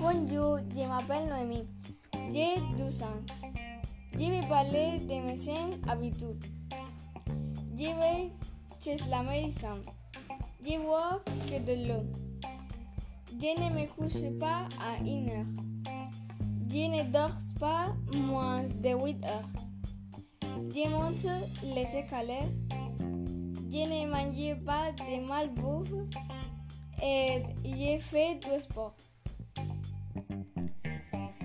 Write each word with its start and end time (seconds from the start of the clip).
Bonjour, 0.00 0.58
je 0.76 0.86
m'appelle 0.86 1.28
Noémie. 1.30 1.64
J'ai 2.30 2.60
12 2.76 3.02
ans. 3.04 3.22
Je 4.12 4.18
vais 4.18 4.46
parler 4.50 4.98
de 5.08 5.26
mes 5.26 5.36
cinq 5.36 5.80
habitudes. 5.88 6.44
Je 7.74 7.84
vais 7.84 8.30
chez 8.82 8.98
la 9.08 9.22
médecine. 9.22 9.82
Je 10.62 10.78
bois 10.78 11.22
que 11.46 11.58
de 11.58 11.88
l'eau. 11.88 12.04
Je 13.30 13.50
ne 13.58 13.70
me 13.70 13.86
couche 13.94 14.28
pas 14.38 14.68
à 14.78 14.98
une 15.02 15.30
heure. 15.30 15.46
Je 16.68 16.84
ne 16.86 17.10
dors 17.10 17.38
pas 17.58 17.94
moins 18.14 18.62
de 18.62 18.90
8 18.90 19.24
heures. 19.24 19.48
Je 20.68 20.88
monte 20.90 21.26
les 21.62 21.86
escaliers. 21.96 22.50
Je 23.72 23.78
ne 23.78 24.06
mange 24.06 24.64
pas 24.66 24.92
de 24.92 25.26
malbouffe 25.26 25.94
et 27.02 27.42
je 27.64 27.98
fais 27.98 28.34
du 28.34 28.60
sport. 28.60 28.94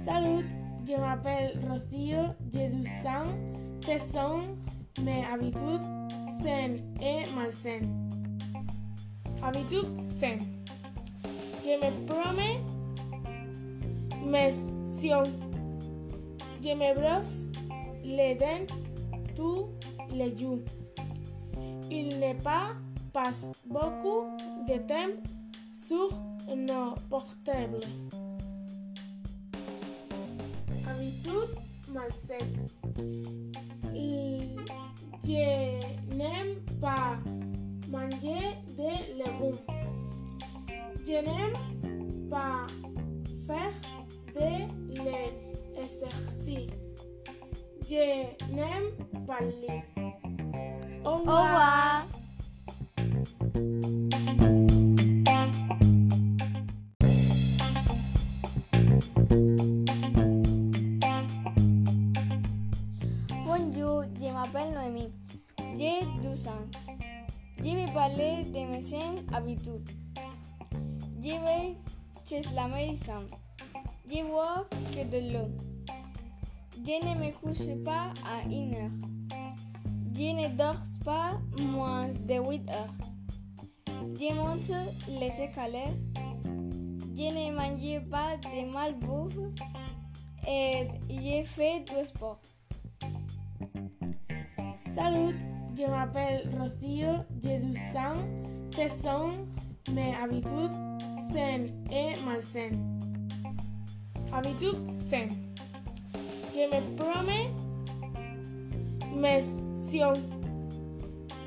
Salut, 0.03 0.45
je 0.85 0.99
m'appelle 0.99 1.57
Rocío, 1.69 2.35
j'ai 2.51 2.67
12 2.67 2.87
ans. 3.05 3.31
Quelles 3.79 4.01
sont 4.01 4.41
mes 5.01 5.23
habitudes 5.31 5.87
saines 6.41 6.93
et 7.01 7.29
malsaines? 7.33 8.09
Habitudes 9.41 10.03
saines. 10.03 10.65
Je 11.63 11.77
me 11.79 12.05
promets 12.05 12.59
mes. 14.25 14.51
Je 16.61 16.73
me 16.73 16.93
brosse 16.93 17.53
les 18.03 18.35
dents 18.35 18.75
tous 19.33 19.69
les 20.13 20.37
jours. 20.37 20.59
Il 21.89 22.19
n'est 22.19 22.35
pas 22.35 22.75
passe 23.13 23.53
beaucoup 23.65 24.25
de 24.67 24.77
temps 24.87 25.15
sur 25.73 26.09
nos 26.55 26.93
portables. 27.09 27.81
Habitude 30.87 31.55
malsaine. 31.93 32.67
Je 35.23 36.15
n'aime 36.15 36.55
pas 36.79 37.17
manger 37.89 38.55
des 38.77 38.99
légumes. 39.17 39.59
Je 41.05 41.19
n'aime 41.25 42.29
pas 42.29 42.67
faire 43.47 43.77
de 44.35 44.49
l'exercice. 45.03 46.69
Je 47.89 48.53
n'aime 48.53 49.25
pas 49.25 49.41
lire. 49.41 49.96
Au. 51.07 51.23
Bonjour, 63.45 64.03
je 64.19 64.33
m'appelle 64.33 64.73
Noémie. 64.73 65.09
J'ai 65.77 66.05
12 66.21 66.47
ans. 66.49 66.51
Je 67.59 67.63
vais 67.63 67.91
parler 67.93 68.43
de 68.53 68.69
mes 68.69 68.81
cinq 68.81 69.33
habitudes. 69.33 69.89
Je 71.21 71.29
vais 71.29 71.77
chez 72.27 72.41
la 72.53 72.67
médecine. 72.67 73.29
Je 74.09 74.23
bois 74.23 74.67
que 74.91 75.05
de 75.05 75.33
l'eau. 75.33 75.47
Je 76.75 77.05
ne 77.05 77.15
me 77.15 77.31
couche 77.31 77.81
pas 77.85 78.11
à 78.25 78.45
une 78.49 78.73
heure. 78.75 79.26
Je 80.17 80.33
ne 80.33 80.57
dors 80.57 80.81
pas 81.05 81.39
moins 81.61 82.07
de 82.07 82.39
8 82.39 82.69
heures. 82.71 82.95
Je 84.19 84.33
monte 84.33 84.71
les 85.07 85.27
escaliers. 85.27 85.93
Je 87.15 87.29
ne 87.29 87.55
mange 87.55 88.09
pas 88.09 88.35
de 88.37 88.73
malbouffe 88.73 89.37
et 90.47 90.87
je 91.07 91.43
fais 91.43 91.81
du 91.81 92.03
sport. 92.03 92.39
Salut, 94.95 95.35
je 95.77 95.85
m'appelle 95.85 96.49
Rocío, 96.57 97.23
j'ai 97.43 97.59
12 97.59 97.77
ans. 97.97 98.17
Quelles 98.71 98.89
sont 98.89 99.29
mes 99.91 100.15
habitudes 100.15 100.73
saines 101.31 101.85
et 101.91 102.19
malsaines? 102.25 102.99
Habitudes 104.33 104.91
saines. 104.95 105.53
Je 106.55 106.61
me 106.61 106.95
promets 106.95 107.51
mes 109.17 109.41
sions. 109.75 110.21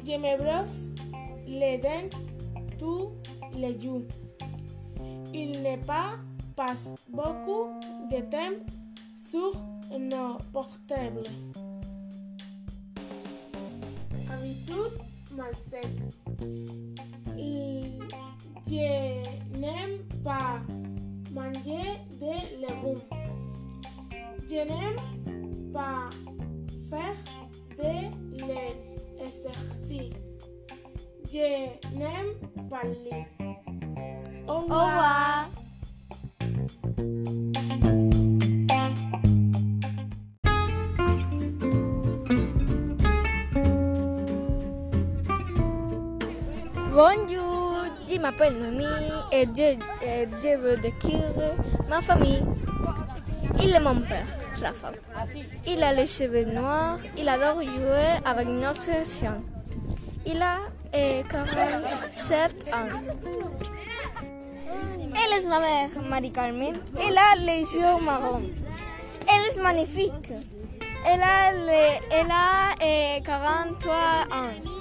Je 0.04 0.16
me 0.16 0.36
brosse 0.36 0.94
les 1.46 1.78
dents 1.78 2.16
tous 2.78 3.12
les 3.56 3.80
jours. 3.80 4.02
Il 5.32 5.62
pas 5.86 6.18
passe 6.56 6.96
beaucoup 7.08 7.68
de 8.10 8.20
temps 8.30 8.58
sur 9.16 9.52
nos 9.98 10.36
portables. 10.52 11.22
Habitude 14.32 14.98
malsaine. 15.36 16.10
Je 18.66 19.58
n'aime 19.58 19.98
pas 20.24 20.60
manger 21.32 21.98
des 22.18 22.42
légumes. 22.60 23.02
Je 24.48 24.56
n'aime 24.56 25.72
pas 25.72 26.10
faire 26.90 27.16
de 27.82 28.44
l'exercice. 28.46 30.12
Je 31.32 31.96
n'aime 31.96 32.34
pas 32.68 32.82
lire. 32.84 33.26
Au 34.48 34.60
revoir. 34.60 35.48
Bonjour, 46.92 47.84
je 48.08 48.18
m'appelle 48.18 48.58
Noémie 48.58 48.84
et 49.32 49.46
je, 49.46 49.78
et 50.04 50.26
je 50.42 50.58
veux 50.58 50.76
décrire 50.76 51.32
ma 51.88 52.02
famille. 52.02 52.42
Il 53.62 53.74
est 53.74 53.80
mon 53.80 54.00
père, 54.00 54.26
Rafa. 54.62 54.92
Il 55.66 55.82
a 55.82 55.92
les 55.92 56.06
cheveux 56.06 56.44
noirs, 56.44 56.98
il 57.16 57.28
adore 57.28 57.62
jouer 57.62 58.20
avec 58.24 58.48
notre 58.48 59.04
chien. 59.06 59.38
Il 60.26 60.40
a 60.42 60.58
eh, 60.92 61.22
47 61.28 62.74
ans. 62.74 62.98
Elle 65.12 65.38
est 65.38 65.48
ma 65.48 65.58
mère, 65.60 65.88
Marie-Carmen. 66.08 66.76
Elle 66.96 67.18
a 67.18 67.36
les 67.38 67.60
yeux 67.74 68.04
marrons. 68.04 68.42
Elle 69.26 69.58
est 69.58 69.62
magnifique. 69.62 70.32
Elle 71.06 71.22
a, 71.22 71.52
elle 72.10 72.30
a 72.30 72.74
eh, 72.82 73.22
43 73.22 73.94
ans. 73.94 74.80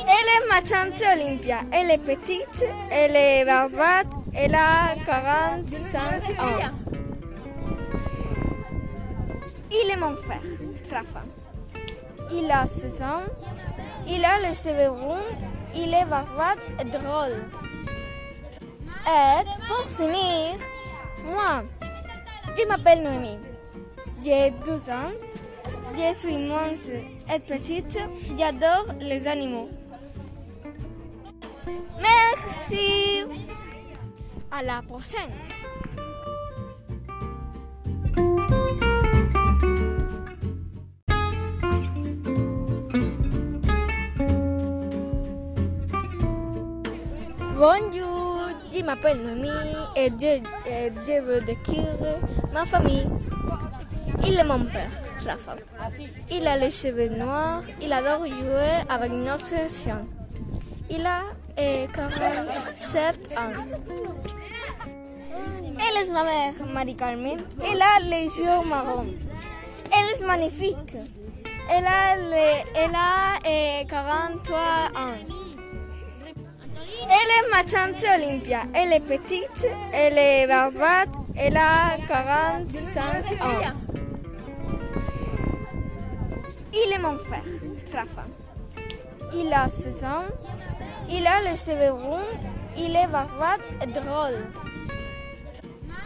Elle 0.00 0.28
est 0.28 0.48
ma 0.48 0.60
tante 0.62 1.02
Olympia. 1.12 1.60
Elle 1.72 1.90
est 1.90 1.98
petite, 1.98 2.64
elle 2.90 3.16
est 3.16 3.44
barbate, 3.44 4.06
elle 4.34 4.54
a 4.54 4.94
45 5.04 6.40
ans. 6.40 7.01
Il 9.74 9.90
est 9.90 9.96
mon 9.96 10.14
frère, 10.16 10.42
Rafa. 10.90 11.22
Il 12.30 12.50
a 12.50 12.66
16 12.66 13.02
ans, 13.02 13.22
il 14.06 14.22
a 14.22 14.38
les 14.40 14.54
cheveux 14.54 14.90
ronds, 14.90 15.16
il 15.74 15.94
est 15.94 16.04
barbate 16.04 16.58
et 16.78 16.84
drôle. 16.84 17.42
Et 19.06 19.44
pour 19.66 19.86
finir, 19.96 20.56
moi, 21.24 21.62
je 22.56 22.66
m'appelle 22.68 23.02
Noémie. 23.02 23.38
J'ai 24.22 24.50
12 24.64 24.90
ans, 24.90 25.12
je 25.96 26.18
suis 26.18 26.36
mince 26.36 26.88
et 27.34 27.40
petite, 27.40 27.98
j'adore 28.38 28.94
les 29.00 29.26
animaux. 29.26 29.70
Merci. 31.98 33.24
À 34.50 34.62
la 34.62 34.82
prochaine. 34.82 35.32
Je 48.82 48.86
m'appelle 48.86 49.22
Noémie 49.22 49.48
et 49.96 50.10
je, 50.10 50.70
et 50.70 50.92
je 51.06 51.22
veux 51.22 51.40
décrire 51.40 51.96
ma 52.52 52.66
famille. 52.66 53.06
Il 54.26 54.36
est 54.38 54.44
mon 54.44 54.64
père, 54.64 54.90
Rafa. 55.24 55.56
Il 56.30 56.46
a 56.46 56.56
les 56.56 56.70
cheveux 56.70 57.08
noirs, 57.08 57.62
il 57.80 57.92
adore 57.92 58.26
jouer 58.26 58.82
avec 58.88 59.12
notre 59.12 59.70
chien. 59.70 60.02
Il 60.90 61.06
a 61.06 61.20
eh, 61.56 61.86
47 61.94 63.38
ans. 63.38 63.62
Elle 65.34 66.02
est 66.02 66.12
ma 66.12 66.24
mère, 66.24 66.52
Marie-Carmen. 66.72 67.38
Elle 67.62 67.82
a 67.82 68.00
les 68.02 68.24
yeux 68.24 68.68
marrons. 68.68 69.06
Elle 69.92 70.22
est 70.22 70.26
magnifique. 70.26 70.96
Elle 71.70 71.86
a, 71.86 72.16
elle 72.74 72.94
a 72.94 73.48
eh, 73.48 73.86
43 73.86 74.58
ans. 74.58 75.41
Elle 77.14 77.30
est 77.36 77.50
ma 77.50 77.62
tante 77.62 78.02
Olympia. 78.02 78.62
Elle 78.72 78.94
est 78.94 79.00
petite, 79.00 79.66
elle 79.92 80.16
est 80.16 80.46
barbate, 80.46 81.10
elle 81.36 81.58
a 81.58 81.98
45 82.08 83.42
ans. 83.42 83.60
Il 86.72 86.92
est 86.92 86.98
mon 86.98 87.18
frère, 87.18 87.42
Rafa. 87.92 88.24
Il 89.34 89.52
a 89.52 89.68
16 89.68 90.04
ans, 90.04 90.24
il 91.10 91.26
a 91.26 91.42
les 91.42 91.56
cheveux 91.56 91.92
ronds, 91.92 92.32
il 92.78 92.96
est 92.96 93.08
barbate 93.08 93.60
et 93.82 93.86
drôle. 93.88 94.46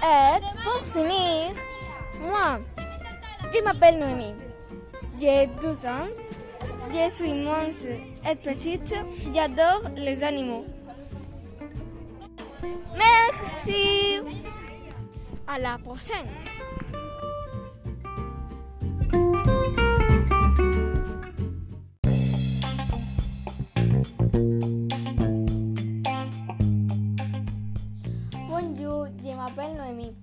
Et 0.02 0.40
pour 0.64 0.82
finir, 0.92 1.52
moi, 2.20 2.58
je 3.54 3.62
m'appelle 3.62 3.98
Noémie. 4.00 4.34
J'ai 5.20 5.46
12 5.60 5.86
ans, 5.86 6.08
je 6.92 7.14
suis 7.14 7.30
immense 7.30 7.84
et 8.28 8.34
petite, 8.34 8.92
j'adore 9.32 9.82
les 9.96 10.24
animaux. 10.24 10.64
Merci. 12.96 14.20
À 15.46 15.58
la 15.58 15.78
prochaine. 15.78 16.26
Bonjour, 28.48 29.06
je 29.22 29.36
m'appelle 29.36 29.76
Noémie. 29.76 30.14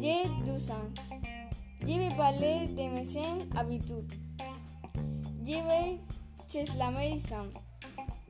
J'ai 0.00 0.28
12 0.44 0.70
ans. 0.70 0.74
Je 1.80 1.86
vais 1.86 2.14
parler 2.16 2.66
de 2.68 2.94
mes 2.94 3.58
habitudes. 3.58 4.12
Je 5.44 5.52
vais 5.52 6.00
chez 6.50 6.64
la 6.78 6.90
médecin. 6.90 7.46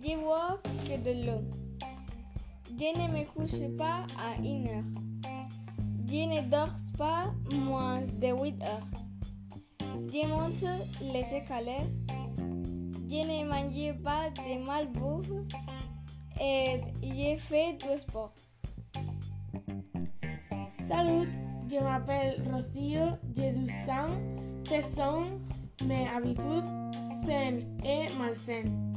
Je 0.03 0.17
bois 0.17 0.61
que 0.87 0.97
de 0.99 1.26
l'eau. 1.26 1.66
Je 2.69 2.99
ne 2.99 3.19
me 3.19 3.25
couche 3.25 3.77
pas 3.77 4.07
à 4.19 4.41
une 4.43 4.69
heure. 4.69 4.85
Je 6.07 6.27
ne 6.27 6.51
dors 6.51 6.75
pas 6.99 7.33
moins 7.55 8.01
de 8.01 8.27
8 8.27 8.63
heures. 8.63 8.89
Je 9.81 10.27
monte 10.27 10.65
les 11.01 11.21
escaliers. 11.21 11.87
Je 13.09 13.23
ne 13.23 13.49
mange 13.49 14.03
pas 14.03 14.31
de 14.31 14.67
malbouffe 14.67 15.31
et 16.41 16.81
je 17.03 17.37
fais 17.39 17.75
du 17.75 17.99
sport. 17.99 18.35
Salut, 20.87 21.29
je 21.69 21.83
m'appelle 21.83 22.43
Rocío, 22.53 23.07
j'ai 23.35 23.53
12 23.53 23.71
ans. 23.89 24.63
Quelles 24.65 24.85
sont 24.85 25.23
mes 25.85 26.07
habitudes 26.09 26.69
saines 27.25 27.79
et 27.85 28.13
malsaines? 28.19 28.93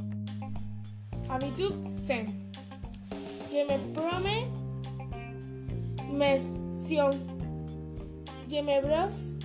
Habitudes 1.30 1.88
saines. 1.90 2.49
Je 3.50 3.64
me 3.64 3.92
promets 3.92 4.46
mes 6.12 6.38
sions. 6.38 7.18
Je 8.48 8.60
me 8.62 8.80
brosse 8.80 9.40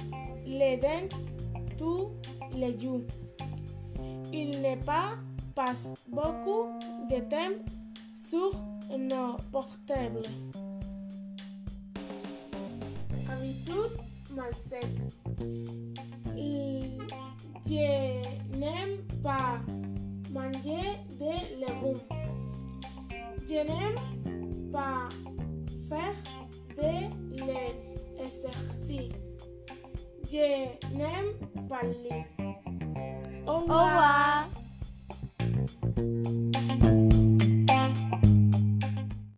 les 0.45 0.77
dents 0.77 1.17
tous 1.75 2.11
les 2.55 2.79
jours. 2.79 3.01
Il 4.31 4.61
pas 4.85 5.17
passe 5.55 5.95
beaucoup 6.07 6.67
de 7.09 7.19
temps 7.21 7.57
sur 8.15 8.51
nos 8.95 9.37
portables. 9.51 10.21
Habitude 13.31 13.97
malsaine. 14.35 15.09
Je 17.67 18.55
n'aime 18.55 19.01
pas 19.23 19.59
manger 20.31 20.99
des 21.17 21.55
légumes. 21.57 22.24
Je 23.47 23.53
n'aime 23.53 24.71
pas 24.71 25.07
faire 25.87 26.15
de 26.75 27.45
l'exercice. 27.45 29.11
Je 30.27 30.95
n'aime 30.95 31.67
pas 31.69 31.83
lire. 31.83 32.25
Au 33.45 33.51
Au 33.51 33.59
revoir. 33.59 34.47